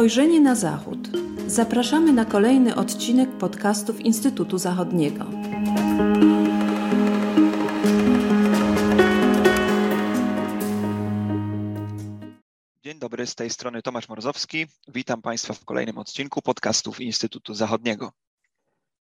[0.00, 0.98] Spojrzenie na Zachód.
[1.46, 5.24] Zapraszamy na kolejny odcinek podcastów Instytutu Zachodniego.
[12.84, 14.66] Dzień dobry, z tej strony Tomasz Morzowski.
[14.88, 18.12] Witam Państwa w kolejnym odcinku podcastów Instytutu Zachodniego.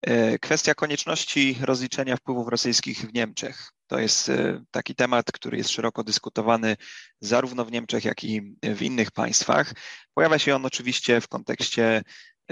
[0.02, 3.72] E, kwestia konieczności rozliczenia wpływów rosyjskich w Niemczech.
[3.86, 6.76] To jest e, taki temat, który jest szeroko dyskutowany
[7.20, 9.74] zarówno w Niemczech, jak i w innych państwach.
[10.14, 12.02] Pojawia się on oczywiście w kontekście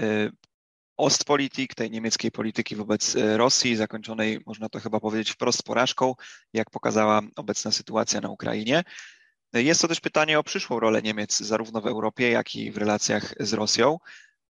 [0.01, 0.29] e,
[0.97, 6.15] Ostpolitik, tej niemieckiej polityki wobec Rosji, zakończonej, można to chyba powiedzieć, wprost porażką,
[6.53, 8.83] jak pokazała obecna sytuacja na Ukrainie.
[9.53, 13.33] Jest to też pytanie o przyszłą rolę Niemiec zarówno w Europie, jak i w relacjach
[13.39, 13.97] z Rosją.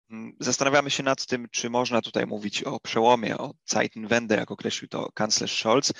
[0.09, 4.89] Mm, zastanawiamy się nad tym, czy można tutaj mówić o przełomie, o Zeitenwende, jak określił
[4.89, 5.93] to kanclerz Scholz,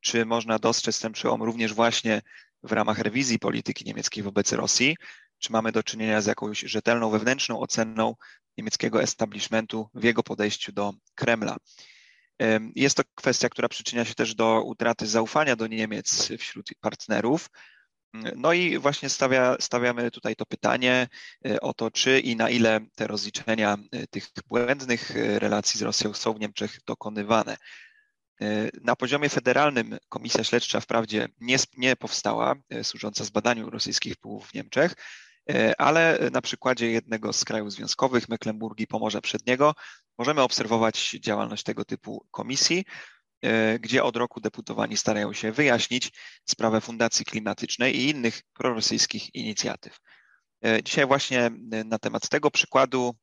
[0.00, 2.22] czy można dostrzec ten przełom również właśnie
[2.62, 4.96] w ramach rewizji polityki niemieckiej wobec Rosji,
[5.38, 8.14] czy mamy do czynienia z jakąś rzetelną wewnętrzną oceną
[8.58, 11.56] niemieckiego establishmentu w jego podejściu do Kremla.
[12.74, 17.50] Jest to kwestia, która przyczynia się też do utraty zaufania do Niemiec wśród partnerów,
[18.12, 21.08] no i właśnie stawia, stawiamy tutaj to pytanie
[21.46, 25.82] e, o to, czy i na ile te rozliczenia e, tych błędnych e, relacji z
[25.82, 27.56] Rosją są w Niemczech dokonywane.
[28.82, 34.94] Na poziomie federalnym Komisja Śledcza wprawdzie nie, nie powstała, służąca zbadaniu rosyjskich wpływów w Niemczech,
[35.78, 39.74] ale na przykładzie jednego z krajów związkowych, Mecklenburgii Pomorza Przedniego,
[40.18, 42.84] możemy obserwować działalność tego typu komisji,
[43.80, 46.12] gdzie od roku deputowani starają się wyjaśnić
[46.48, 49.98] sprawę Fundacji Klimatycznej i innych prorosyjskich inicjatyw.
[50.64, 51.50] E, dzisiaj właśnie e,
[51.84, 53.14] na temat tego przykładu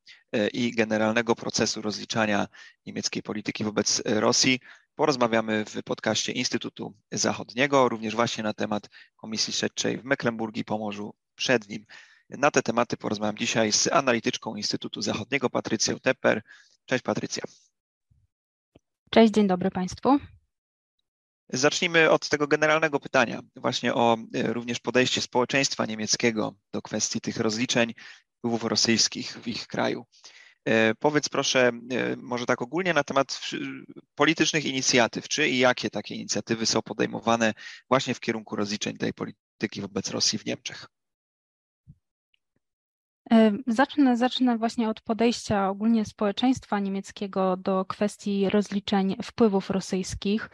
[0.54, 2.48] i generalnego procesu rozliczania
[2.86, 4.60] niemieckiej polityki wobec Rosji
[4.95, 11.86] porozmawiamy w podcaście Instytutu Zachodniego, również właśnie na temat Komisji Śledczej w Mecklenburgii Pomorzu Przednim.
[12.30, 16.42] Na te tematy porozmawiam dzisiaj z analityczką Instytutu Zachodniego Patrycją Tepper.
[16.86, 17.44] Cześć Patrycja.
[19.10, 20.20] Cześć, dzień dobry Państwu.
[21.50, 27.38] Zacznijmy od tego generalnego pytania, właśnie o e, również podejście społeczeństwa niemieckiego do kwestii tych
[27.38, 27.94] rozliczeń
[28.38, 30.06] wpływów rosyjskich w ich kraju.
[30.66, 33.42] E, powiedz proszę, e, może tak ogólnie na temat
[34.16, 37.54] politycznych inicjatyw, czy i jakie takie inicjatywy są podejmowane
[37.90, 40.88] właśnie w kierunku rozliczeń tej polityki wobec Rosji w Niemczech?
[43.67, 50.49] Zacznę, zacznę właśnie od podejścia ogólnie społeczeństwa niemieckiego do kwestii rozliczeń wpływów rosyjskich.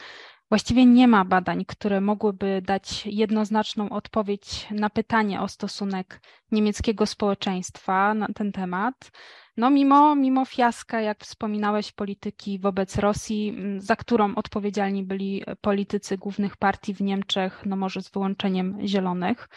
[0.50, 8.13] Właściwie nie ma badań, które mogłyby dać jednoznaczną odpowiedź na pytanie o stosunek niemieckiego społeczeństwa
[8.13, 9.12] na ten temat.
[9.57, 16.57] No mimo, mimo fiaska, jak wspominałeś, polityki wobec Rosji, za którą odpowiedzialni byli politycy głównych
[16.57, 19.50] partii w Niemczech, no może z wyłączeniem zielonych,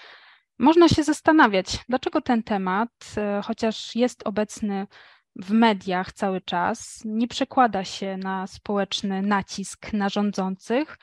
[0.59, 4.87] można się zastanawiać, dlaczego ten temat, e, chociaż jest obecny
[5.37, 10.99] w mediach cały czas, nie przekłada się na społeczny nacisk na rządzących.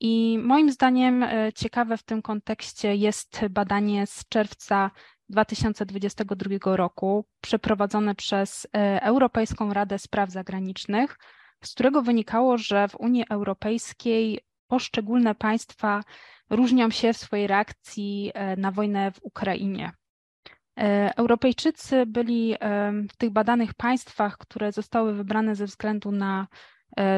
[0.00, 4.90] I moim zdaniem e, ciekawe w tym kontekście jest badanie z czerwca
[5.28, 11.18] 2022 roku, przeprowadzone przez e, Europejską Radę Spraw Zagranicznych,
[11.64, 16.02] z którego wynikało, że w Unii Europejskiej poszczególne państwa
[16.50, 19.92] różnią się w swojej reakcji e, na wojnę w Ukrainie.
[20.78, 22.58] E, Europejczycy byli e,
[23.10, 26.46] w tych badanych państwach, które zostały wybrane ze względu na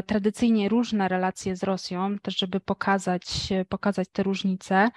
[0.07, 3.25] tradycyjnie różne relacje z Rosją, też żeby pokazać,
[3.69, 4.89] pokazać te różnice.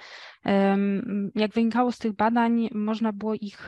[1.35, 3.67] Jak wynikało z tych badań, można było ich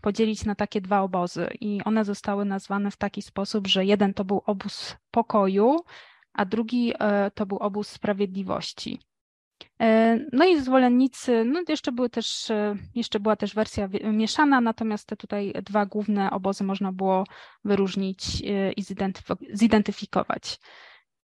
[0.00, 4.24] podzielić na takie dwa obozy i one zostały nazwane w taki sposób, że jeden to
[4.24, 5.76] był obóz pokoju,
[6.34, 6.92] a drugi
[7.34, 8.98] to był obóz sprawiedliwości.
[9.80, 15.08] E, no i zwolennicy, no jeszcze były też, e, jeszcze była też wersja mieszana, natomiast
[15.08, 17.24] te tutaj dwa główne obozy można było
[17.64, 18.82] wyróżnić e, i
[19.52, 20.60] zidentyfikować.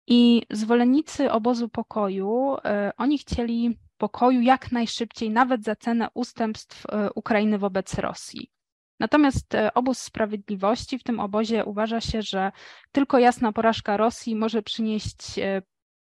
[0.08, 2.56] I zwolennicy obozu pokoju,
[2.98, 6.86] oni chcieli pokoju jak najszybciej, nawet za cenę ustępstw
[7.16, 8.52] Ukrainy wobec Rosji.
[9.00, 12.52] Natomiast obóz sprawiedliwości w tym obozie uważa się, że
[12.92, 15.40] tylko jasna porażka Rosji może przynieść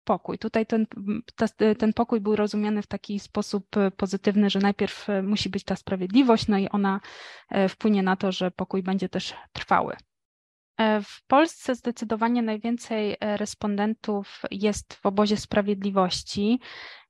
[0.05, 0.39] pokój.
[0.39, 0.87] Tutaj ten,
[1.79, 5.77] ten pokój był rozumiany w taki sposób e, pozytywny, że najpierw e, musi być ta
[5.77, 7.01] sprawiedliwość, no i ona
[7.49, 9.97] e, wpłynie na to, że pokój będzie też trwały.
[11.03, 16.61] W Polsce zdecydowanie najwięcej respondentów jest w obozie sprawiedliwości.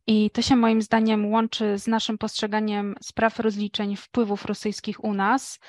[0.07, 5.61] I to się moim zdaniem łączy z naszym postrzeganiem spraw rozliczeń wpływów rosyjskich u nas,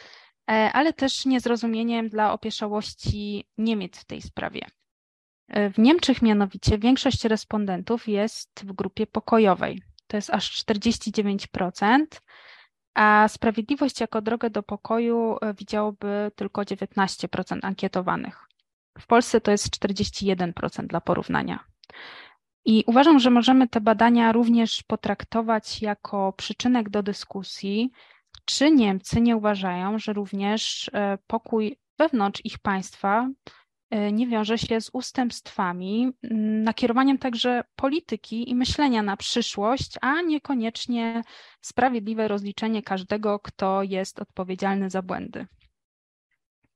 [0.48, 4.62] ale też niezrozumieniem dla opieszałości Niemiec w tej sprawie.
[5.50, 9.82] W Niemczech mianowicie większość respondentów jest w grupie pokojowej.
[10.08, 12.06] To jest aż 49%.
[12.94, 18.40] a sprawiedliwość jako drogę do pokoju widziałoby tylko 19% ankietowanych.
[19.00, 21.64] W Polsce to jest 41% dla porównania.
[22.66, 27.92] I uważam, że możemy te badania również potraktować jako przyczynek do dyskusji,
[28.46, 33.30] czy Niemcy nie uważają, że również e, pokój wewnątrz ich państwa
[33.90, 36.12] e, nie wiąże się z ustępstwami,
[36.64, 41.22] nakierowaniem także polityki i myślenia na przyszłość, a niekoniecznie
[41.62, 45.48] sprawiedliwe rozliczenie każdego, kto jest odpowiedzialny za błędy.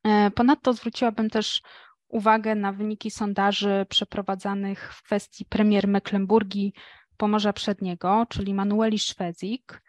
[0.03, 1.61] E, ponadto zwróciłabym też
[2.07, 6.73] uwagę na wyniki sondaży przeprowadzanych w kwestii premier Mecklenburgii
[7.17, 9.81] Pomorza Przedniego, czyli Manueli Szwezik.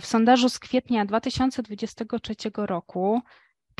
[0.00, 3.22] W sondażu z kwietnia 2023 roku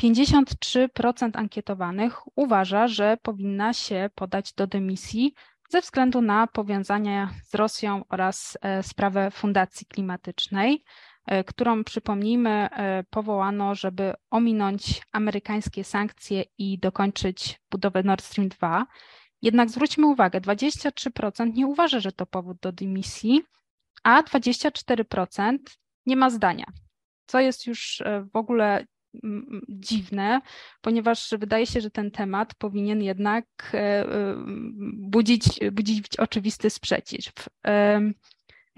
[0.01, 5.33] 53% ankietowanych uważa, że powinna się podać do dymisji
[5.69, 10.83] ze względu na powiązania z Rosją oraz e, sprawę fundacji klimatycznej.
[11.25, 18.85] E, którą przypomnijmy e, powołano, żeby ominąć amerykańskie sankcje i dokończyć budowę Nord Stream 2.
[19.41, 23.41] Jednak zwróćmy uwagę, 23% nie uważa, że to powód do dymisji,
[24.03, 25.57] a 24%
[26.05, 26.65] nie ma zdania,
[27.27, 28.85] co jest już e, w ogóle
[29.69, 30.41] dziwne,
[30.81, 33.45] ponieważ wydaje się, że ten temat powinien jednak
[34.93, 37.33] budzić, budzić oczywisty sprzeciw.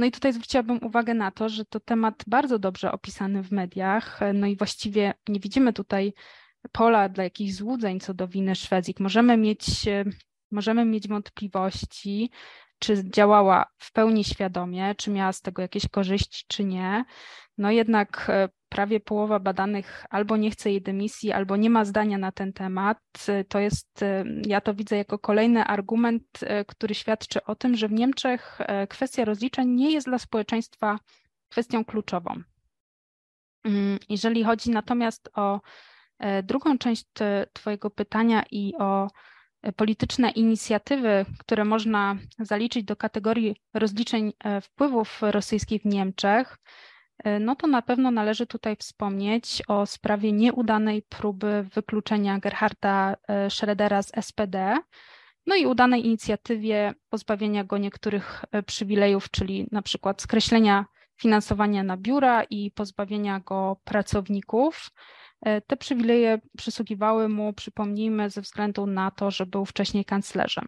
[0.01, 4.19] No i tutaj zwróciłabym uwagę na to, że to temat bardzo dobrze opisany w mediach,
[4.33, 6.13] no i właściwie nie widzimy tutaj
[6.71, 8.95] pola dla jakichś złudzeń co do winy Szwecji.
[8.99, 9.65] Możemy mieć,
[10.51, 12.31] możemy mieć wątpliwości,
[12.81, 17.05] czy działała w pełni świadomie, czy miała z tego jakieś korzyści, czy nie.
[17.57, 22.17] No jednak e, prawie połowa badanych albo nie chce jej dymisji, albo nie ma zdania
[22.17, 22.97] na ten temat.
[23.47, 27.87] To jest, e, ja to widzę jako kolejny argument, e, który świadczy o tym, że
[27.87, 30.99] w Niemczech kwestia rozliczeń nie jest dla społeczeństwa
[31.49, 32.41] kwestią kluczową.
[33.63, 35.61] Mm, jeżeli chodzi natomiast o
[36.43, 37.05] drugą część
[37.53, 39.07] Twojego pytania i o
[39.75, 46.57] polityczne inicjatywy, które można zaliczyć do kategorii rozliczeń e, wpływów rosyjskich w Niemczech,
[47.23, 53.47] e, no to na pewno należy tutaj wspomnieć o sprawie nieudanej próby wykluczenia Gerharda e,
[53.47, 54.77] Schrödera z SPD,
[55.47, 60.85] no i udanej inicjatywie pozbawienia go niektórych przywilejów, czyli na przykład skreślenia
[61.21, 64.89] finansowania na biura i pozbawienia go pracowników.
[65.41, 70.65] E, te przywileje przysługiwały mu, przypomnijmy, ze względu na to, że był wcześniej kanclerzem.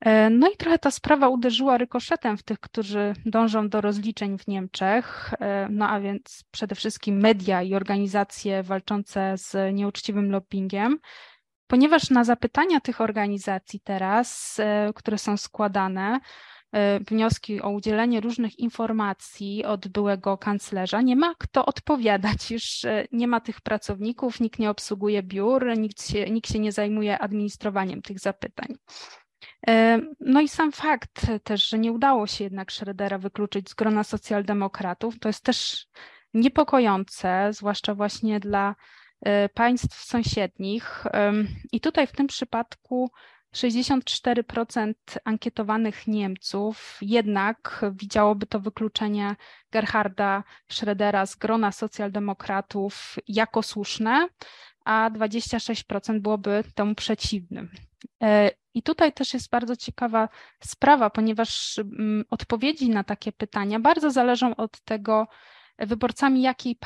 [0.00, 4.46] E, no i trochę ta sprawa uderzyła rykoszetem w tych, którzy dążą do rozliczeń w
[4.46, 10.98] Niemczech, e, no a więc przede wszystkim media i organizacje walczące z nieuczciwym lobbyingiem,
[11.66, 14.60] ponieważ na zapytania tych organizacji teraz,
[14.94, 16.20] które są składane,
[17.00, 22.50] wnioski o udzielenie różnych informacji od byłego kanclerza, nie ma kto odpowiadać.
[22.50, 26.72] Już e, nie ma tych pracowników, nikt nie obsługuje biur, nikt się, nikt się nie
[26.72, 28.74] zajmuje administrowaniem tych zapytań.
[29.68, 34.04] E, no i sam fakt też, że nie udało się jednak Schrödera wykluczyć z grona
[34.04, 35.86] socjaldemokratów, to jest też
[36.34, 38.74] niepokojące, zwłaszcza właśnie dla
[39.54, 41.04] państw sąsiednich.
[41.72, 43.10] I tutaj w tym przypadku
[43.54, 44.94] 64%
[45.24, 49.36] ankietowanych Niemców jednak widziałoby to wykluczenie
[49.70, 54.28] Gerharda Schrödera z grona socjaldemokratów jako słuszne,
[54.84, 57.70] a 26% byłoby temu przeciwnym.
[58.22, 60.28] E, I tutaj też jest bardzo ciekawa
[60.64, 65.26] sprawa, ponieważ mm, odpowiedzi na takie pytania bardzo zależą od tego,
[65.78, 66.78] wyborcami jakiej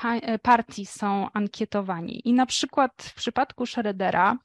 [0.42, 2.28] partii są ankietowani.
[2.28, 4.36] I na przykład w przypadku Schrödera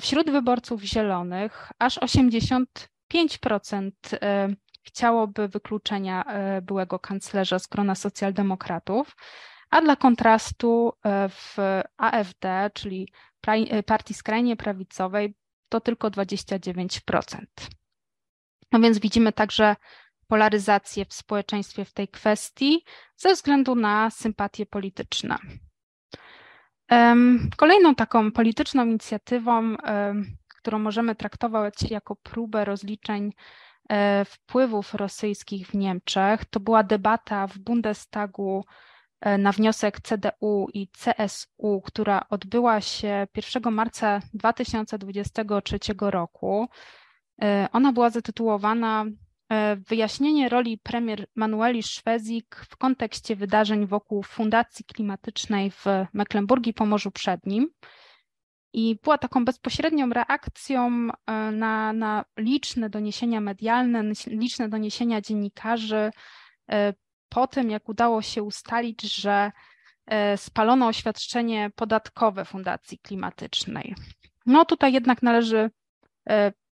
[0.00, 4.48] Wśród wyborców zielonych aż 85% e,
[4.82, 9.16] chciałoby wykluczenia e, byłego kanclerza z grona socjaldemokratów,
[9.70, 11.56] a dla kontrastu e, w
[11.96, 13.12] AfD, czyli
[13.86, 15.34] partii skrajnie prawicowej,
[15.68, 17.44] to tylko 29%.
[18.72, 19.76] No więc widzimy także
[20.26, 22.84] polaryzację w społeczeństwie w tej kwestii
[23.16, 25.38] ze względu na sympatie polityczne.
[27.56, 29.76] Kolejną taką polityczną inicjatywą,
[30.68, 33.32] którą możemy traktować jako próbę rozliczeń
[33.88, 38.64] e, wpływów rosyjskich w Niemczech, to była debata w Bundestagu
[39.20, 46.68] e, na wniosek CDU i CSU, która odbyła się 1 marca 2023 roku.
[47.42, 49.04] E, ona była zatytułowana
[49.88, 57.68] wyjaśnienie roli premier Manueli Szwezik w kontekście wydarzeń wokół Fundacji Klimatycznej w Mecklenburgii Pomorzu Przednim.
[58.72, 66.10] I była taką bezpośrednią reakcją e, na, na liczne doniesienia medialne, liczne doniesienia dziennikarzy,
[66.70, 66.94] e,
[67.28, 69.52] po tym, jak udało się ustalić, że
[70.36, 73.94] spalono oświadczenie podatkowe Fundacji Klimatycznej.
[74.46, 75.70] No tutaj jednak należy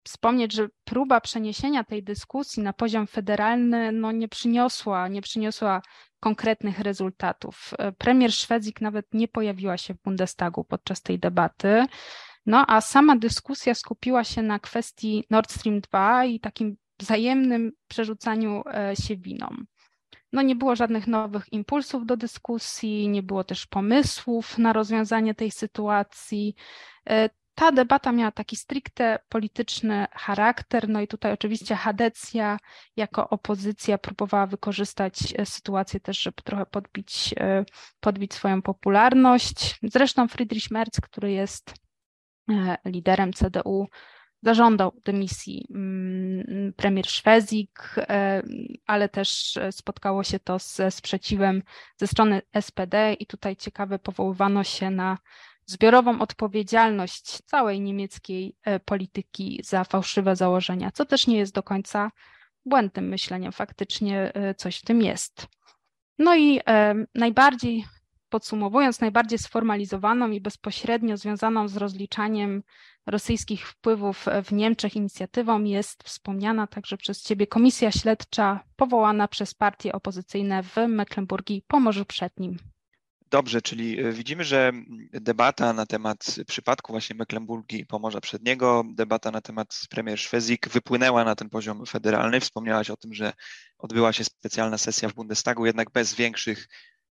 [0.10, 5.82] wspomnieć, że próba przeniesienia tej dyskusji na poziom federalny no, nie przyniosła, nie przyniosła
[6.20, 7.74] konkretnych rezultatów.
[7.98, 11.86] Premier Szwedzik nawet nie pojawiła się w Bundestagu podczas tej debaty.
[12.46, 18.64] No a sama dyskusja skupiła się na kwestii Nord Stream 2 i takim wzajemnym przerzucaniu
[18.74, 19.48] e, się winą.
[20.34, 25.52] No nie było żadnych nowych impulsów do dyskusji, nie było też pomysłów na rozwiązanie tej
[25.52, 26.56] sytuacji.
[27.60, 32.58] Ta debata miała taki stricte polityczny charakter, no i tutaj oczywiście Hadecja
[32.96, 37.66] jako opozycja próbowała wykorzystać e, sytuację też, żeby trochę podbić, e,
[38.00, 39.80] podbić swoją popularność.
[39.84, 41.74] Zresztą Friedrich Merz, który jest
[42.50, 43.88] e, liderem CDU,
[44.44, 47.96] zażądał dymisji mm, premier Szwezik,
[48.86, 51.64] ale też spotkało się to ze sprzeciwem
[51.98, 55.18] ze strony SPD i tutaj ciekawe powoływano się na
[55.70, 62.12] zbiorową odpowiedzialność całej niemieckiej e, polityki za fałszywe założenia, co też nie jest do końca
[62.66, 65.48] błędnym myśleniem, faktycznie e, coś w tym jest.
[66.20, 67.86] No i e, najbardziej
[68.30, 72.64] podsumowując, najbardziej sformalizowaną i bezpośrednio związaną z rozliczaniem
[73.06, 79.94] rosyjskich wpływów w Niemczech inicjatywą jest wspomniana także przez Ciebie komisja śledcza powołana przez partie
[79.94, 82.58] opozycyjne w Mecklenburgii i Pomorzu Przednim.
[83.32, 84.72] Dobrze, czyli e, widzimy, że
[85.12, 91.24] debata na temat przypadku właśnie Mecklenburgii i Pomorza Przedniego, debata na temat premier Szwezik wypłynęła
[91.24, 92.40] na ten poziom federalny.
[92.40, 93.34] Wspomniałaś o tym, że
[93.78, 96.68] odbyła się specjalna sesja w Bundestagu, jednak bez większych,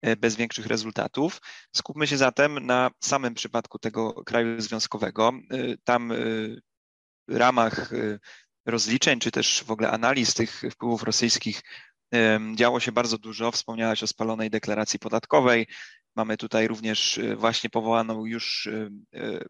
[0.02, 1.42] e, bez większych rezultatów.
[1.76, 5.32] Skupmy się zatem na samym przypadku tego kraju związkowego.
[5.52, 6.14] E, tam
[7.28, 7.92] w ramach
[8.66, 11.62] rozliczeń, czy też w ogóle analiz tych wpływów rosyjskich
[12.56, 13.52] działo się bardzo dużo.
[13.52, 15.68] Wspomniałaś o spalonej deklaracji podatkowej,
[16.16, 19.46] Mamy tutaj również y, właśnie powołaną już y, y,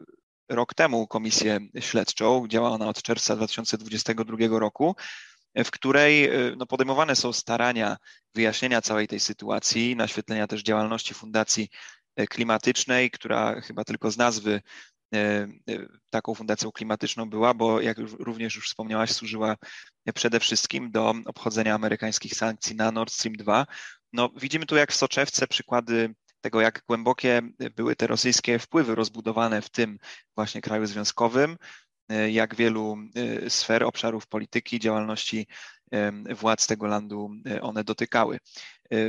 [0.48, 2.48] rok temu komisję śledczą.
[2.48, 4.96] Działa ona od czerwca 2022 roku,
[5.64, 7.96] w której no, podejmowane są starania
[8.34, 11.68] wyjaśnienia całej tej sytuacji, naświetlenia też działalności Fundacji
[12.30, 14.60] Klimatycznej, która chyba tylko z nazwy
[16.10, 19.56] taką fundacją klimatyczną była, bo jak również już wspomniałaś, służyła
[20.14, 23.66] przede wszystkim do obchodzenia amerykańskich sankcji na Nord Stream 2.
[24.12, 27.42] No, widzimy tu jak w soczewce przykłady tego, jak głębokie
[27.76, 29.98] były te rosyjskie wpływy rozbudowane w tym
[30.36, 31.56] właśnie kraju związkowym,
[32.30, 35.46] jak wielu e, sfer, obszarów polityki, działalności
[36.34, 38.38] władz tego landu one dotykały.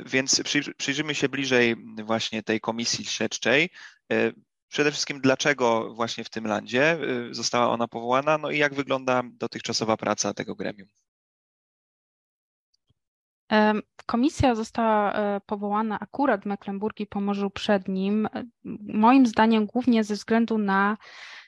[0.06, 0.42] Więc
[0.78, 3.70] przyjrzymy się bliżej właśnie tej komisji śledczej.
[4.68, 6.98] Przede wszystkim, dlaczego właśnie w tym landzie
[7.32, 10.88] została ona powołana, no i jak wygląda dotychczasowa praca tego gremium.
[14.06, 18.44] Komisja została e, powołana akurat w Mecklenburgii Pomorzu Przednim, e,
[18.88, 20.98] moim zdaniem głównie ze względu na,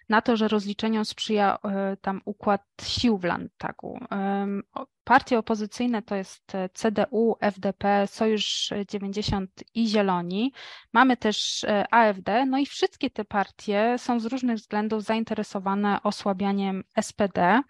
[0.09, 3.99] na to, że rozliczeniom sprzyja e, tam układ sił w Landtagu.
[5.03, 10.53] Partie opozycyjne to jest CDU, FDP, Sojusz 90 i Zieloni.
[10.93, 17.61] Mamy też AfD, no i wszystkie te partie są z różnych względów zainteresowane osłabianiem SPD.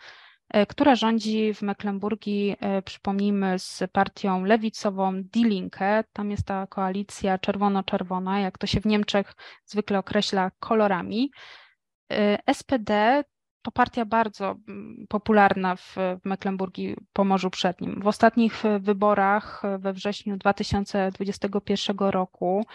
[0.49, 6.03] E, która rządzi w Mecklenburgii, e, przypomnijmy, z partią lewicową Die Linke.
[6.13, 9.35] Tam jest ta koalicja czerwono-czerwona, jak to się w Niemczech
[9.65, 11.31] zwykle określa kolorami.
[12.11, 13.23] E, SPD
[13.61, 18.01] to partia bardzo mm, popularna w Mecklenburgii Pomorzu Przednim.
[18.01, 22.65] W ostatnich wyborach we wrześniu 2021 roku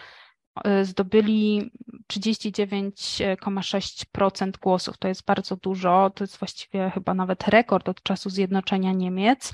[0.83, 1.71] zdobyli
[2.13, 4.97] 39,6% głosów.
[4.97, 9.53] To jest bardzo dużo, to jest właściwie chyba nawet rekord od czasu zjednoczenia Niemiec.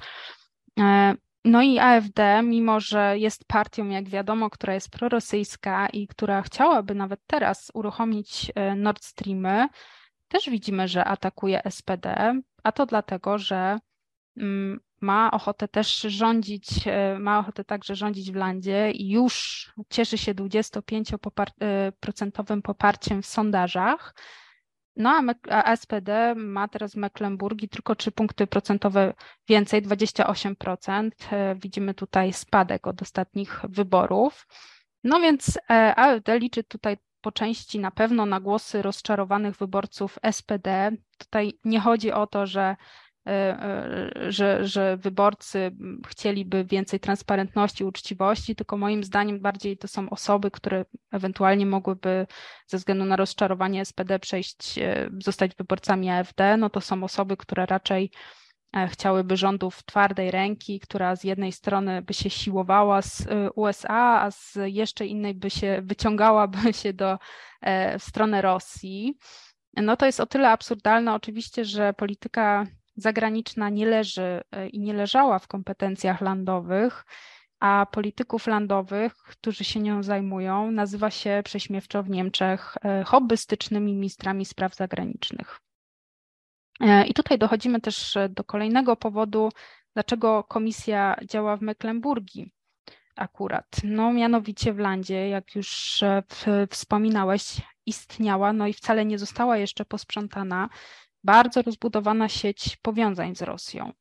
[0.79, 1.15] E,
[1.45, 6.95] no i AfD, mimo że jest partią, jak wiadomo, która jest prorosyjska i która chciałaby
[6.95, 9.67] nawet teraz uruchomić e, Nord Streamy,
[10.27, 13.79] też widzimy, że atakuje SPD, a to dlatego, że
[15.01, 20.33] ma ochotę też rządzić, e, ma ochotę także rządzić w landzie i już cieszy się
[20.33, 24.15] 25% poparciem w sondażach.
[24.95, 29.13] No a SPD ma teraz w Mecklenburgii tylko 3 punkty procentowe
[29.47, 31.11] więcej, 28%.
[31.31, 34.47] E, widzimy tutaj spadek od ostatnich wyborów.
[35.03, 40.91] No więc e, AfD liczy tutaj po części na pewno na głosy rozczarowanych wyborców SPD.
[41.17, 42.75] Tutaj nie chodzi o to, że
[44.29, 45.71] że, że wyborcy
[46.07, 52.27] chcieliby więcej transparentności, uczciwości, tylko moim zdaniem bardziej to są osoby, które ewentualnie mogłyby
[52.67, 57.65] ze względu na rozczarowanie SPD przejść, e, zostać wyborcami AfD, no to są osoby, które
[57.65, 58.11] raczej
[58.87, 64.57] chciałyby rządów twardej ręki, która z jednej strony by się siłowała z USA, a z
[64.65, 67.17] jeszcze innej by się wyciągałaby się do,
[67.99, 69.17] w stronę Rosji.
[69.77, 72.65] No to jest o tyle absurdalne oczywiście, że polityka
[73.01, 74.41] zagraniczna nie leży
[74.71, 77.05] i nie leżała w kompetencjach landowych,
[77.59, 84.45] a polityków landowych, którzy się nią zajmują, nazywa się prześmiewczo w Niemczech e, hobbystycznymi ministrami
[84.45, 85.59] spraw zagranicznych.
[86.79, 89.49] E, I tutaj dochodzimy też do kolejnego powodu,
[89.93, 92.51] dlaczego komisja działa w Mecklenburgii
[93.15, 93.67] akurat.
[93.83, 96.23] No mianowicie w Landzie, jak już e,
[96.69, 100.69] wspominałeś, istniała, no i wcale nie została jeszcze posprzątana,
[101.23, 103.93] bardzo rozbudowana sieć powiązań z Rosją.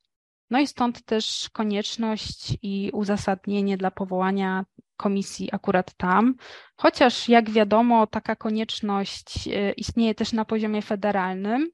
[0.50, 4.64] No i stąd też konieczność i uzasadnienie dla powołania
[4.96, 6.34] komisji akurat tam,
[6.76, 11.70] chociaż jak wiadomo, taka konieczność e, istnieje też na poziomie federalnym.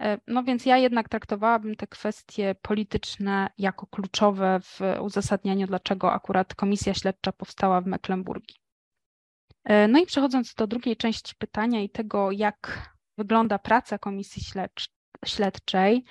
[0.00, 6.54] E, no więc ja jednak traktowałabym te kwestie polityczne jako kluczowe w uzasadnianiu, dlaczego akurat
[6.54, 8.56] komisja śledcza powstała w Mecklenburgii.
[9.64, 14.42] E, no i przechodząc do drugiej części pytania i tego, jak wygląda praca komisji
[15.24, 16.04] śledczej,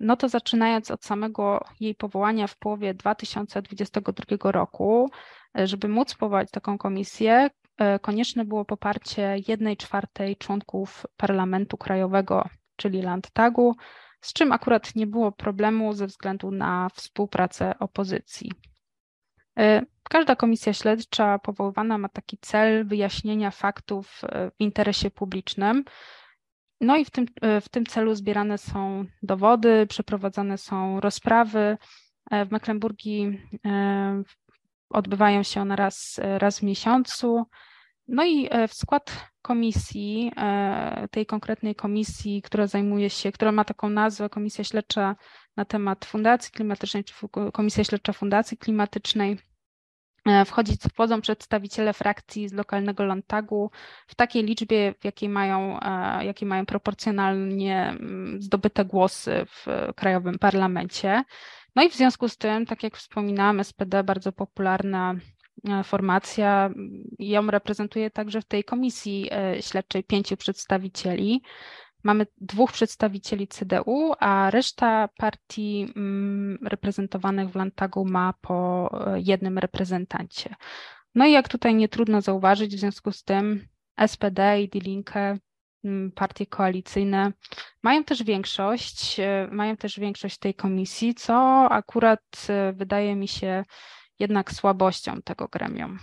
[0.00, 5.10] no to zaczynając od samego jej powołania w połowie 2022 roku,
[5.58, 12.48] e, żeby móc powołać taką komisję, e, konieczne było poparcie jednej czwartej członków Parlamentu Krajowego,
[12.76, 13.76] czyli Landtagu,
[14.20, 18.52] z czym akurat nie było problemu ze względu na współpracę opozycji.
[19.58, 24.22] E, każda komisja śledcza powoływana ma taki cel wyjaśnienia faktów
[24.56, 25.84] w interesie publicznym,
[26.80, 31.78] no i w tym, e, w tym celu zbierane są dowody, przeprowadzane są rozprawy.
[32.30, 34.22] E, w Mecklenburgii e,
[34.90, 37.46] odbywają się one raz, raz w miesiącu.
[38.08, 40.32] No i w skład komisji,
[41.10, 45.16] tej konkretnej komisji, która zajmuje się, która ma taką nazwę Komisja Śledcza
[45.56, 47.14] na temat Fundacji Klimatycznej, czy
[47.52, 49.38] Komisja Śledcza Fundacji Klimatycznej,
[50.46, 53.70] wchodzić, wchodzą przedstawiciele frakcji z lokalnego Landtagu
[54.06, 60.38] w takiej liczbie, w jakiej mają, e, jakiej mają proporcjonalnie mm, zdobyte głosy w krajowym
[60.38, 61.22] parlamencie.
[61.76, 65.14] No i w związku z tym, tak jak wspominałam, SPD bardzo popularna
[65.68, 66.70] e, formacja.
[67.18, 71.42] Ją reprezentuje także w tej komisji śledczej pięciu przedstawicieli.
[72.04, 79.58] Mamy dwóch przedstawicieli CDU, a reszta partii mm, reprezentowanych w Landtagu ma po e, jednym
[79.58, 80.54] reprezentancie.
[81.14, 83.68] No i jak tutaj nie trudno zauważyć, w związku z tym
[84.06, 85.38] SPD i Die Linke,
[85.84, 87.32] mm, partie koalicyjne,
[87.82, 93.64] mają też większość, e, mają też większość tej komisji, co akurat e, wydaje mi się
[94.18, 95.98] jednak słabością tego gremium.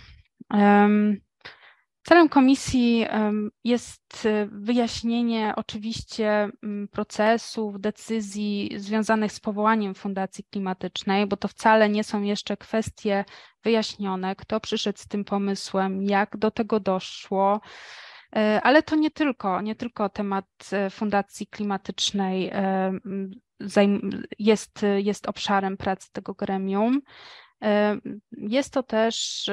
[2.06, 3.06] Celem komisji
[3.64, 6.48] jest e, wyjaśnienie oczywiście
[6.90, 13.24] procesów, decyzji związanych z powołaniem Fundacji Klimatycznej, bo to wcale nie są jeszcze kwestie
[13.64, 17.60] wyjaśnione, kto przyszedł z tym pomysłem, jak do tego doszło.
[18.36, 22.52] E, ale to nie tylko, nie tylko temat e, Fundacji Klimatycznej
[24.38, 27.00] jest, jest obszarem pracy tego gremium.
[28.32, 29.46] Jest to też,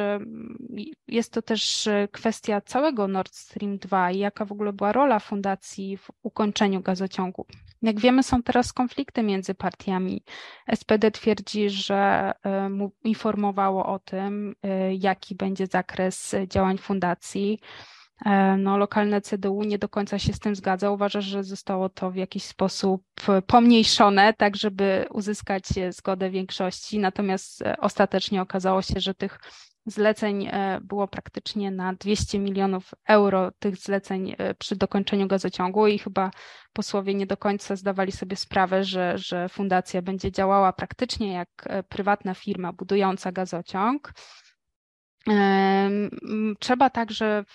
[1.08, 5.98] jest to też kwestia całego Nord Stream 2 i jaka w ogóle była rola fundacji
[5.98, 7.46] w ukończeniu gazociągu.
[7.82, 10.24] Jak wiemy, są teraz konflikty między partiami.
[10.76, 12.32] SPD twierdzi, że
[13.04, 14.56] informowało o tym,
[15.00, 17.60] jaki będzie zakres działań fundacji.
[18.26, 20.92] E, no, lokalne CDU nie do końca się z tym zgadza.
[20.92, 23.04] Uważa, że zostało to w jakiś sposób
[23.48, 27.00] pomniejszone, tak żeby uzyskać zgodę większości.
[27.00, 29.40] Natomiast e, ostatecznie okazało się, że tych
[29.86, 36.32] zleceń e, było praktycznie na 200 milionów euro tych zleceń przy dokończeniu gazociągu i chyba
[36.74, 41.50] posłowie nie do końca zdawali sobie sprawę, że, że fundacja będzie działała praktycznie jak
[41.90, 44.14] prywatna firma budująca gazociąg.
[46.60, 47.46] Trzeba także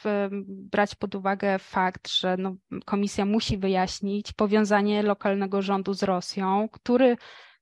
[0.47, 7.17] brać pod uwagę fakt, że no, komisja musi wyjaśnić powiązanie lokalnego rządu z Rosją, który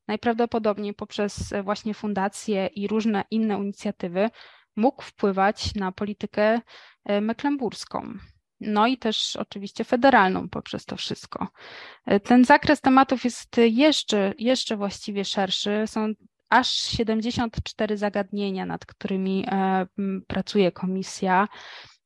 [0.09, 4.31] najprawdopodobniej poprzez właśnie fundacje i różne inne inicjatywy
[4.77, 6.61] mógł wpływać na politykę
[7.05, 8.14] e, mecklenburską.
[8.61, 11.49] No i też oczywiście federalną poprzez to wszystko.
[12.07, 15.83] E, ten zakres tematów jest jeszcze, jeszcze właściwie szerszy.
[15.87, 16.12] Są
[16.48, 19.87] aż 74 zagadnienia, nad którymi e,
[20.26, 21.48] pracuje komisja.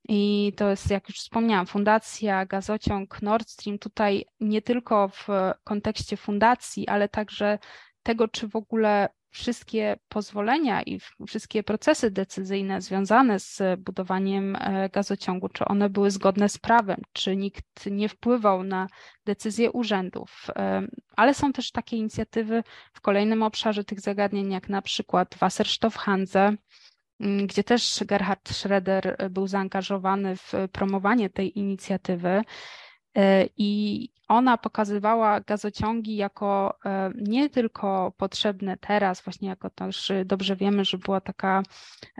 [0.08, 3.78] I to jest, jak już wspomniałam, fundacja, gazociąg Nord Stream.
[3.78, 5.28] Tutaj nie tylko w
[5.64, 7.58] kontekście fundacji, ale także
[8.02, 15.48] tego, czy w ogóle wszystkie pozwolenia i wszystkie procesy decyzyjne związane z budowaniem e, gazociągu,
[15.48, 18.86] czy one były zgodne z prawem, czy nikt nie wpływał na
[19.24, 20.46] decyzje urzędów.
[20.56, 20.82] E,
[21.16, 22.62] ale są też takie inicjatywy
[22.92, 26.56] w kolejnym obszarze tych zagadnień, jak na przykład Wasserstoffhanse,
[27.20, 32.42] gdzie też Gerhard Schroeder był zaangażowany w promowanie tej inicjatywy.
[33.16, 40.56] E, I ona pokazywała gazociągi jako e, nie tylko potrzebne teraz, właśnie jako już dobrze
[40.56, 41.62] wiemy, że była taka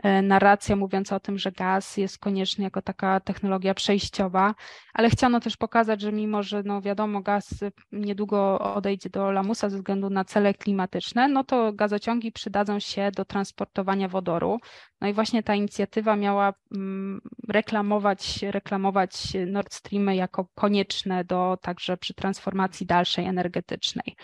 [0.03, 4.55] e, narracja mówiąca o tym, że gaz jest konieczny jako taka technologia przejściowa,
[4.93, 7.49] ale chciano też pokazać, że mimo, że no wiadomo, gaz
[7.91, 13.25] niedługo odejdzie do lamusa ze względu na cele klimatyczne, no to gazociągi przydadzą się do
[13.25, 14.59] transportowania wodoru.
[15.01, 19.13] No i właśnie ta inicjatywa miała mm, reklamować, reklamować
[19.47, 20.80] Nord Streamy jako konieczne
[21.23, 24.15] do także przy transformacji dalszej energetycznej.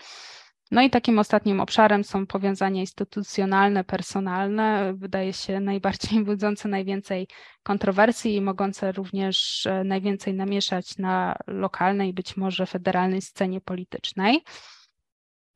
[0.72, 7.28] No i takim ostatnim obszarem są powiązania instytucjonalne, personalne, wydaje się najbardziej budzące najwięcej
[7.64, 14.42] kontrowersji i mogące również e, najwięcej namieszać na lokalnej, być może federalnej scenie politycznej.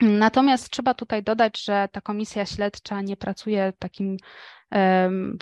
[0.01, 4.17] Natomiast trzeba tutaj dodać, że ta komisja śledcza nie pracuje takim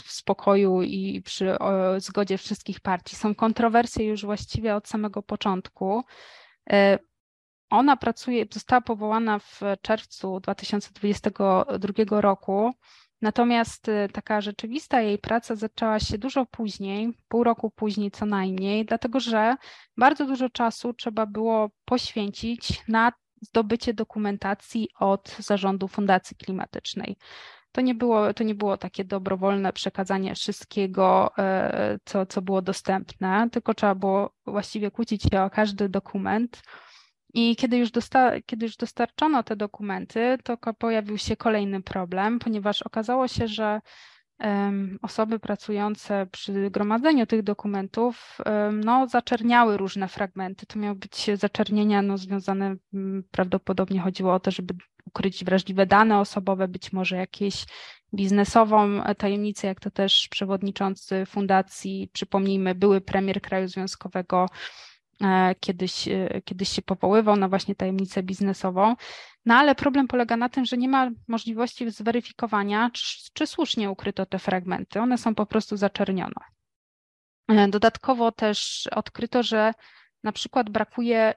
[0.03, 1.57] w spokoju i przy
[1.97, 3.15] zgodzie wszystkich partii.
[3.15, 6.03] Są kontrowersje już właściwie od samego początku.
[6.69, 6.99] E,
[7.69, 12.71] ona pracuje, została powołana w czerwcu 2022 roku,
[13.21, 18.85] natomiast e, taka rzeczywista jej praca zaczęła się dużo później, pół roku później co najmniej,
[18.85, 19.55] dlatego że
[19.97, 27.17] bardzo dużo czasu trzeba było poświęcić na zdobycie dokumentacji od zarządu Fundacji Klimatycznej.
[27.71, 33.49] To nie było, to nie było takie dobrowolne przekazanie wszystkiego, e, co, co było dostępne,
[33.51, 36.61] tylko trzeba było właściwie kłócić się o każdy dokument.
[37.33, 37.89] I kiedy już,
[38.45, 43.81] kiedy już dostarczono te dokumenty, to pojawił się kolejny problem, ponieważ okazało się, że
[45.01, 48.37] osoby pracujące przy gromadzeniu tych dokumentów
[48.71, 50.65] no, zaczerniały różne fragmenty.
[50.65, 52.75] To miały być zaczernienia no, związane,
[53.31, 54.73] prawdopodobnie chodziło o to, żeby
[55.05, 57.65] ukryć wrażliwe dane osobowe, być może jakieś
[58.13, 64.88] biznesową tajemnicę, jak to też przewodniczący fundacji, przypomnijmy, były premier kraju związkowego E,
[65.59, 68.95] kiedyś, e, kiedyś się powoływał na właśnie tajemnicę biznesową.
[69.45, 74.25] No ale problem polega na tym, że nie ma możliwości zweryfikowania, czy, czy słusznie ukryto
[74.25, 74.99] te fragmenty.
[74.99, 76.41] One są po prostu zaczernione.
[77.47, 79.73] E, dodatkowo też odkryto, że
[80.23, 81.33] na przykład brakuje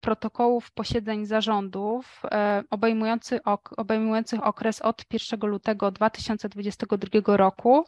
[0.00, 2.22] protokołów posiedzeń zarządów
[2.70, 3.40] obejmujących,
[3.76, 7.84] obejmujących okres od 1 lutego 2022 roku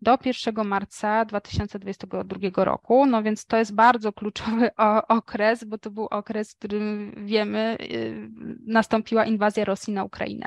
[0.00, 3.06] do 1 marca 2022 roku.
[3.06, 4.70] No więc to jest bardzo kluczowy
[5.08, 8.30] okres, bo to był okres, w którym wiemy, y,
[8.66, 10.46] nastąpiła inwazja Rosji na Ukrainę.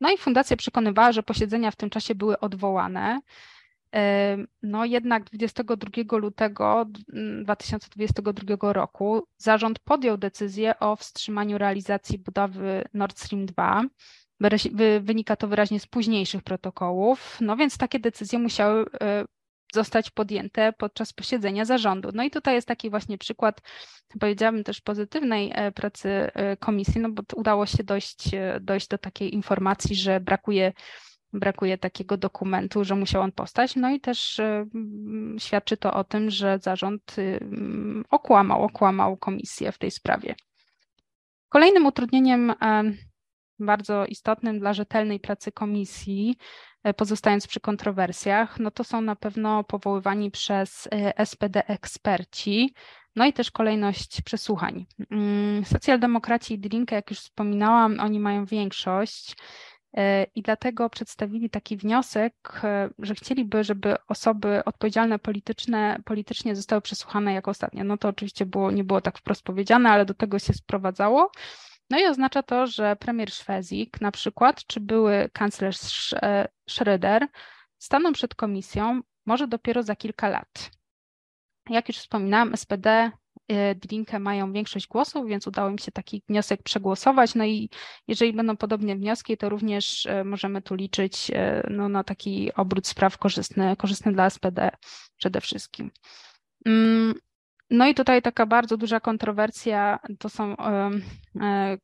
[0.00, 3.20] No i fundacja przekonywała, że posiedzenia w tym czasie były odwołane.
[4.62, 6.86] No jednak 22 lutego
[7.44, 13.82] 2022 roku zarząd podjął decyzję o wstrzymaniu realizacji budowy Nord Stream 2
[15.00, 19.24] Wynika to wyraźnie z późniejszych protokołów, no więc takie decyzje musiały e,
[19.74, 22.10] zostać podjęte podczas posiedzenia zarządu.
[22.14, 23.60] No i tutaj jest taki właśnie przykład,
[24.20, 29.34] powiedziałabym też pozytywnej e, pracy e, komisji, no bo udało się dojść, dojść do takiej
[29.34, 30.72] informacji, że brakuje
[31.32, 33.76] brakuje takiego dokumentu, że musiał on powstać.
[33.76, 34.40] No i też
[35.38, 37.16] świadczy to o tym, że zarząd
[38.10, 40.34] okłamał, okłamał komisję w tej sprawie.
[41.48, 42.54] Kolejnym utrudnieniem
[43.60, 46.36] bardzo istotnym dla rzetelnej pracy komisji,
[46.84, 52.74] e, pozostając przy kontrowersjach, no to są na pewno powoływani przez e, SPD eksperci,
[53.16, 54.86] no i też kolejność przesłuchań.
[55.10, 59.36] Mm, socjaldemokraci i Drinke, jak już wspominałam, oni mają większość
[59.96, 62.62] e, i dlatego przedstawili taki wniosek,
[62.98, 67.84] że chcieliby, żeby osoby odpowiedzialne polityczne, politycznie zostały przesłuchane jako ostatnie.
[67.84, 71.30] No to oczywiście było, nie było tak wprost powiedziane, ale do tego się sprowadzało.
[71.90, 77.26] No i oznacza to, że premier Szwezik na przykład, czy były kanclerz e, Schröder
[77.78, 80.70] staną przed komisją może dopiero za kilka lat.
[81.70, 83.10] Jak już wspominałam, SPD
[83.48, 87.34] e, Drinkę mają większość głosów, więc udało mi się taki wniosek przegłosować.
[87.34, 87.70] No i
[88.08, 91.30] jeżeli będą podobne wnioski, to również e, możemy tu liczyć
[91.70, 94.70] no, na taki obrót spraw korzystny, korzystny dla SPD
[95.16, 95.90] przede wszystkim.
[97.70, 100.90] No i tutaj taka bardzo duża kontrowersja, to są e,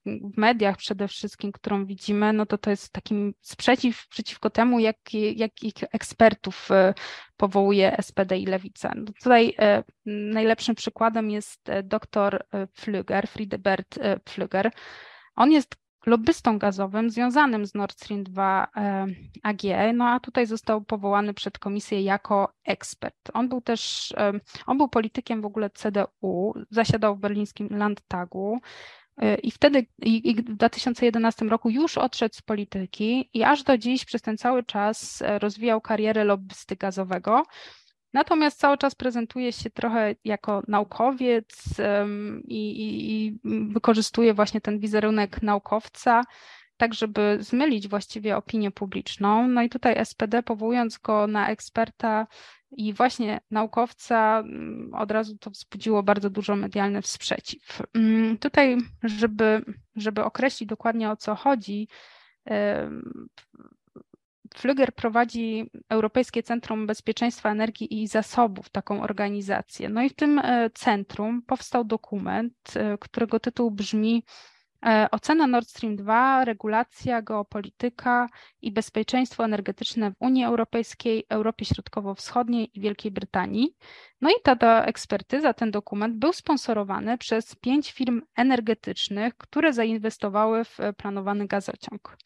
[0.05, 4.96] w mediach przede wszystkim, którą widzimy, no to to jest taki sprzeciw przeciwko temu, jak,
[5.37, 6.94] jakich ekspertów e,
[7.37, 8.92] powołuje SPD i Lewica.
[8.96, 14.70] No tutaj e, najlepszym przykładem jest dr Pflüger, Friedebert Pflüger.
[15.37, 18.69] On jest lobbystą gazowym związanym z Nord Stream 2
[19.42, 19.62] AG,
[19.95, 23.31] no a tutaj został powołany przed komisję jako ekspert.
[23.35, 24.12] On był też,
[24.66, 28.61] on był politykiem w ogóle CDU, zasiadał w berlińskim Landtagu,
[29.42, 34.23] i wtedy, i, w 2011 roku już odszedł z polityki i aż do dziś przez
[34.23, 37.42] ten cały czas e, rozwijał karierę lobbysty gazowego.
[38.17, 41.75] Natomiast cały czas prezentuje się trochę jako naukowiec
[42.45, 43.39] i, i, i
[43.73, 46.23] wykorzystuje właśnie ten wizerunek naukowca,
[46.77, 49.49] tak żeby zmylić właściwie opinię publiczną.
[49.49, 52.27] No i tutaj SPD powołując go na eksperta
[52.71, 57.83] i właśnie naukowca mm, od razu to wzbudziło bardzo dużo medialny sprzeciw.
[57.95, 59.65] Mm, tutaj, żeby,
[59.97, 61.89] żeby określić dokładnie o co chodzi,
[64.59, 69.88] Flüger prowadzi Europejskie Centrum Bezpieczeństwa Energii i Zasobów, taką organizację.
[69.88, 74.23] No i w tym e, centrum powstał dokument, e, którego tytuł brzmi
[74.87, 78.29] E, ocena Nord Stream 2, regulacja, geopolityka
[78.62, 83.77] i bezpieczeństwo energetyczne w Unii Europejskiej, Europie Środkowo-Wschodniej i Wielkiej Brytanii.
[84.21, 90.64] No i ta, ta ekspertyza, ten dokument był sponsorowany przez pięć firm energetycznych, które zainwestowały
[90.64, 92.16] w planowany gazociąg.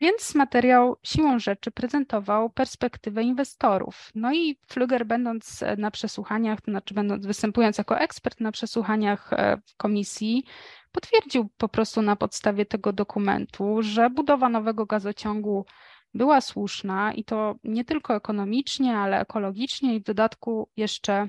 [0.00, 4.10] Więc materiał siłą rzeczy prezentował perspektywę inwestorów.
[4.14, 9.56] No i Fluger, będąc na przesłuchaniach, to znaczy będąc występując jako ekspert na przesłuchaniach e,
[9.66, 10.44] w komisji,
[10.92, 15.66] potwierdził po prostu na podstawie tego dokumentu, że budowa nowego gazociągu
[16.14, 21.28] była słuszna i to nie tylko ekonomicznie, ale ekologicznie i w dodatku jeszcze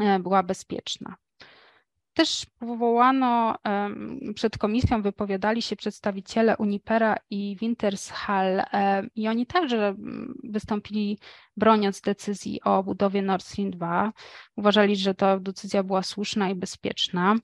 [0.00, 1.16] e, była bezpieczna.
[2.14, 3.56] Też powołano,
[4.34, 8.62] przed komisją wypowiadali się przedstawiciele Unipera i Wintershall
[9.14, 9.94] i oni także
[10.44, 11.18] wystąpili
[11.56, 14.12] broniąc decyzji o budowie Nord Stream 2.
[14.56, 17.36] Uważali, że ta decyzja była słuszna i bezpieczna.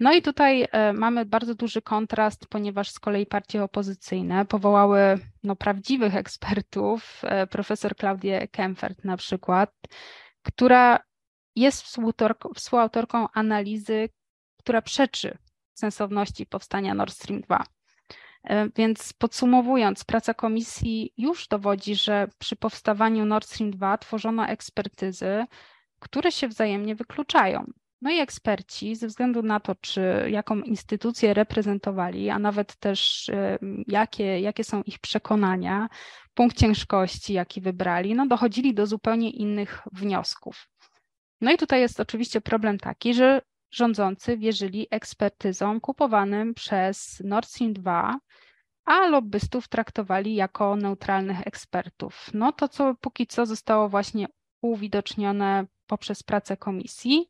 [0.00, 6.16] No i tutaj mamy bardzo duży kontrast, ponieważ z kolei partie opozycyjne powołały no, prawdziwych
[6.16, 9.74] ekspertów, e, profesor Klaudię Kempfert na przykład,
[10.42, 10.98] która
[11.60, 11.98] jest
[12.54, 14.08] współautorką analizy,
[14.58, 15.38] która przeczy
[15.74, 17.64] sensowności powstania Nord Stream 2.
[18.44, 25.44] E, więc podsumowując, praca komisji już dowodzi, że przy powstawaniu Nord Stream 2 tworzono ekspertyzy,
[25.98, 27.64] które się wzajemnie wykluczają.
[28.02, 33.30] No i eksperci, ze względu na to, czy jaką instytucję reprezentowali, a nawet też
[33.86, 35.88] jakie, jakie są ich przekonania,
[36.34, 40.68] punkt ciężkości, jaki wybrali, no dochodzili do zupełnie innych wniosków.
[41.40, 47.72] No i tutaj jest oczywiście problem taki, że rządzący wierzyli ekspertyzom kupowanym przez Nord Stream
[47.72, 48.18] 2,
[48.84, 52.30] a lobbystów traktowali jako neutralnych ekspertów.
[52.34, 54.26] No to, co póki co zostało właśnie
[54.62, 57.28] uwidocznione poprzez pracę komisji,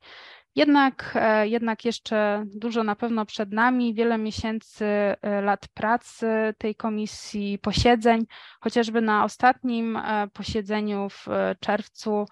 [0.55, 6.75] jednak, e, jednak jeszcze dużo na pewno przed nami, wiele miesięcy, e, lat pracy tej
[6.75, 8.27] komisji, posiedzeń,
[8.61, 11.27] chociażby na ostatnim e, posiedzeniu w
[11.61, 12.27] czerwcu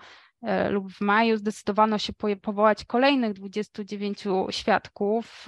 [0.70, 5.46] lub w maju zdecydowano się powołać kolejnych 29 świadków.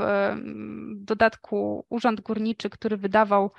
[0.97, 3.51] W dodatku Urząd Górniczy, który wydawał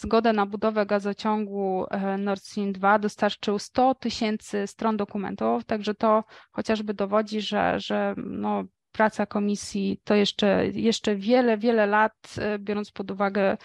[0.00, 6.24] zgodę na budowę gazociągu e, Nord Stream 2 dostarczył 100 tysięcy stron dokumentów, także to
[6.50, 12.92] chociażby dowodzi, że, że no, praca komisji to jeszcze, jeszcze wiele, wiele lat, e, biorąc
[12.92, 13.56] pod uwagę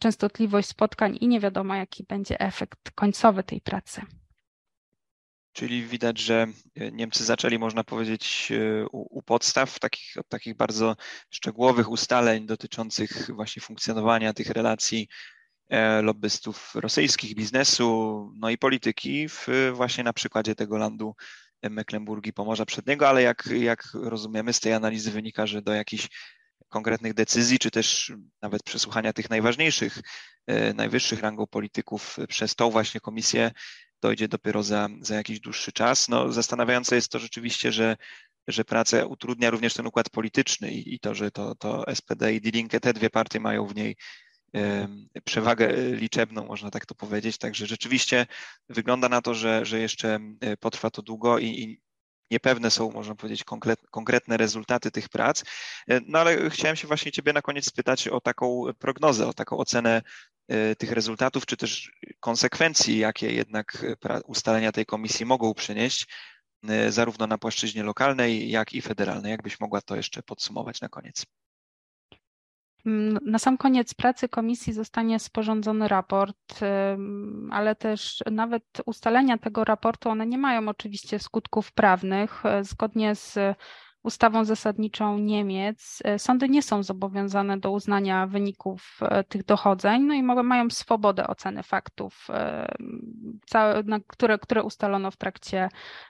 [0.00, 4.02] częstotliwość spotkań i nie wiadomo, jaki będzie efekt końcowy tej pracy.
[5.58, 8.52] Czyli widać, że e, Niemcy zaczęli, można powiedzieć,
[8.92, 10.96] u, u podstaw takich, od takich bardzo
[11.30, 15.08] szczegółowych ustaleń dotyczących właśnie funkcjonowania tych relacji
[15.68, 21.14] E, lobbystów rosyjskich, biznesu, no i polityki w, właśnie na przykładzie tego landu
[21.62, 26.08] Mecklenburgii Pomorza Przedniego, ale jak, jak rozumiemy z tej analizy wynika, że do jakichś
[26.68, 29.98] konkretnych decyzji, czy też nawet przesłuchania tych najważniejszych,
[30.46, 33.50] e, najwyższych rangą polityków przez tą właśnie komisję
[34.00, 36.08] dojdzie dopiero za, za jakiś dłuższy czas.
[36.08, 37.96] No, zastanawiające jest to rzeczywiście, że,
[38.48, 42.40] że pracę utrudnia również ten układ polityczny i, i to, że to, to SPD i
[42.40, 43.96] Die Linke, te dwie partie mają w niej
[45.24, 47.38] przewagę liczebną, można tak to powiedzieć.
[47.38, 48.26] Także rzeczywiście
[48.68, 50.20] wygląda na to, że, że jeszcze
[50.60, 51.80] potrwa to długo i, i
[52.30, 53.44] niepewne są, można powiedzieć,
[53.90, 55.44] konkretne rezultaty tych prac.
[55.88, 59.56] E, no ale chciałem się właśnie Ciebie na koniec spytać o taką prognozę, o taką
[59.56, 60.02] ocenę
[60.48, 63.86] e, tych rezultatów, czy też konsekwencji, jakie jednak
[64.26, 66.06] ustalenia tej komisji mogą przynieść,
[66.68, 69.30] e, zarówno na płaszczyźnie lokalnej, jak i federalnej.
[69.30, 71.24] Jakbyś mogła to jeszcze podsumować na koniec?
[72.86, 76.60] Mm, na sam koniec pracy komisji zostanie sporządzony raport,
[77.50, 82.42] ale też nawet ustalenia tego raportu, one nie mają oczywiście skutków prawnych.
[82.62, 83.38] Zgodnie z
[84.02, 90.14] ustawą zasadniczą Niemiec e, sądy nie są zobowiązane do uznania wyników e, tych dochodzeń, no
[90.14, 92.74] i mają swobodę oceny faktów, e,
[94.06, 95.68] które, które ustalono w trakcie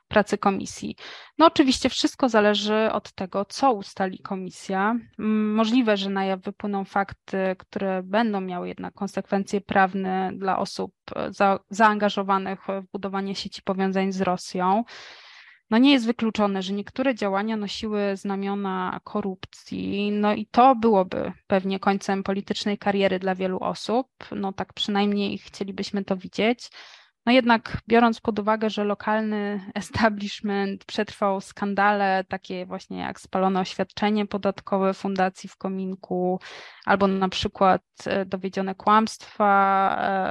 [0.09, 0.97] pracy komisji.
[1.39, 4.97] No oczywiście wszystko zależy od tego, co ustali komisja.
[5.55, 10.93] Możliwe, że na jaw wypłyną fakty, które będą miały jednak konsekwencje prawne dla osób
[11.29, 14.85] za, zaangażowanych w budowanie sieci powiązań z Rosją
[15.71, 21.81] no nie jest wykluczone, że niektóre działania nosiły znamiona korupcji, no i to byłoby pewnie
[21.81, 26.71] końcem politycznej kariery dla wielu osób, no tak przynajmniej chcielibyśmy to widzieć.
[27.27, 34.27] No jednak biorąc pod uwagę, że lokalny establishment przetrwał skandale takie właśnie jak spalone oświadczenie
[34.27, 36.41] podatkowe fundacji w kominku,
[36.85, 39.49] albo na przykład e, dowiedzione kłamstwa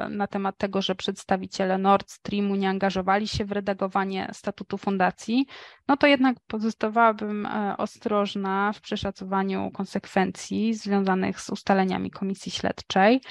[0.06, 5.46] e, na temat tego, że przedstawiciele Nord Streamu nie angażowali się w redagowanie statutu fundacji,
[5.88, 13.22] no to jednak pozostawałabym e, ostrożna w przeszacowaniu konsekwencji związanych z ustaleniami komisji śledczej.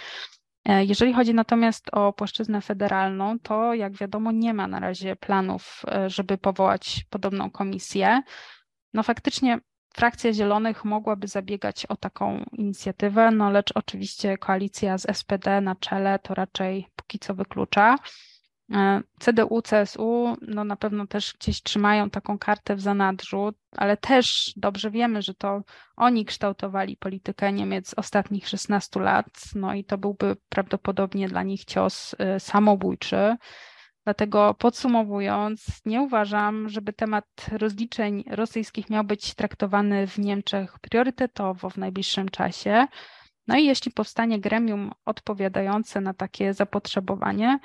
[0.66, 5.82] E, jeżeli chodzi natomiast o płaszczyznę federalną, to jak wiadomo nie ma na razie planów,
[5.88, 8.22] e, żeby powołać podobną komisję.
[8.94, 9.58] No faktycznie
[9.94, 16.18] frakcja Zielonych mogłaby zabiegać o taką inicjatywę, no lecz oczywiście koalicja z SPD na czele
[16.18, 17.96] to raczej póki co wyklucza.
[18.72, 24.52] E, CDU, CSU no na pewno też gdzieś trzymają taką kartę w zanadrzu, ale też
[24.56, 25.62] dobrze wiemy, że to
[25.96, 32.14] oni kształtowali politykę Niemiec ostatnich 16 lat, no i to byłby prawdopodobnie dla nich cios
[32.18, 33.36] e, samobójczy.
[34.04, 41.76] Dlatego podsumowując, nie uważam, żeby temat rozliczeń rosyjskich miał być traktowany w Niemczech priorytetowo w
[41.76, 42.86] najbliższym czasie.
[43.48, 47.58] No i jeśli powstanie gremium odpowiadające na takie zapotrzebowanie,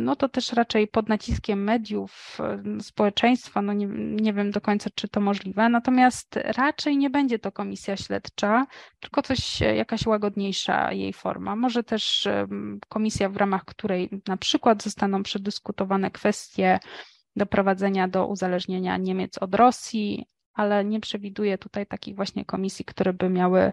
[0.00, 4.90] no to też raczej pod naciskiem mediów, e, społeczeństwa, no nie, nie wiem do końca,
[4.94, 8.66] czy to możliwe, natomiast raczej nie będzie to komisja śledcza,
[9.00, 11.56] tylko coś, e, jakaś łagodniejsza jej forma.
[11.56, 12.28] Może też
[12.88, 16.78] komisja, w ramach której na przykład zostaną przedyskutowane kwestie
[17.36, 23.30] doprowadzenia do uzależnienia Niemiec od Rosji, ale nie przewiduję tutaj takich właśnie komisji, które by
[23.30, 23.72] miały E,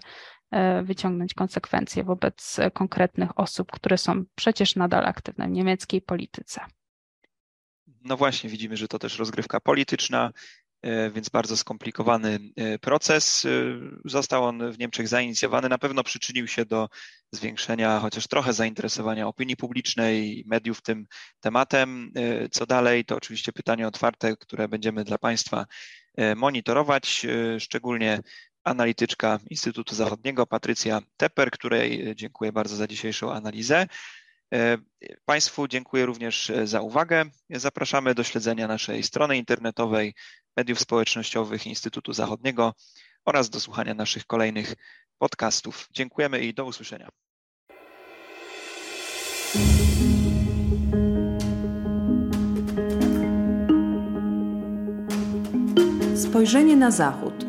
[0.83, 6.61] wyciągnąć konsekwencje wobec konkretnych osób, które są przecież nadal aktywne w niemieckiej polityce.
[8.03, 10.31] No właśnie, widzimy, że to też rozgrywka polityczna,
[10.81, 13.47] e, więc bardzo skomplikowany e, proces.
[14.05, 15.69] Został on w Niemczech zainicjowany.
[15.69, 16.89] Na pewno przyczynił się do
[17.31, 21.07] zwiększenia chociaż trochę zainteresowania opinii publicznej i mediów tym
[21.39, 22.11] tematem.
[22.51, 25.65] Co dalej, to oczywiście pytanie otwarte, które będziemy dla Państwa
[26.35, 27.25] monitorować,
[27.59, 28.19] szczególnie
[28.69, 33.87] analityczka Instytutu Zachodniego, Patrycja Tepper, której dziękuję bardzo za dzisiejszą analizę.
[34.53, 34.77] E,
[35.25, 37.25] państwu dziękuję również za uwagę.
[37.49, 40.13] Zapraszamy do śledzenia naszej strony internetowej,
[40.57, 42.73] mediów społecznościowych Instytutu Zachodniego
[43.25, 44.75] oraz do słuchania naszych kolejnych
[45.17, 45.87] podcastów.
[45.91, 47.09] Dziękujemy i do usłyszenia.
[56.15, 57.48] Spojrzenie na Zachód